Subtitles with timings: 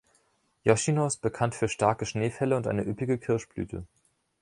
[0.63, 3.85] „Yoshino“ ist bekannt für starke Schneefälle und eine üppige Kirschblüte.